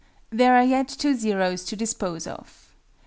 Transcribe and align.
There 0.31 0.55
are 0.55 0.63
yet 0.63 0.87
two 0.87 1.13
zeroes 1.13 1.63
to 1.67 1.75
dispose 1.75 2.25
of. 2.25 2.73